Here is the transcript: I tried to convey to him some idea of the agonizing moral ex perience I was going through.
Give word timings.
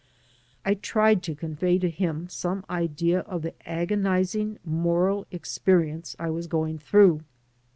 I 0.65 0.73
tried 0.73 1.21
to 1.21 1.35
convey 1.35 1.77
to 1.77 1.87
him 1.87 2.27
some 2.27 2.65
idea 2.67 3.19
of 3.19 3.43
the 3.43 3.53
agonizing 3.69 4.57
moral 4.65 5.27
ex 5.31 5.59
perience 5.59 6.15
I 6.17 6.31
was 6.31 6.47
going 6.47 6.79
through. 6.79 7.23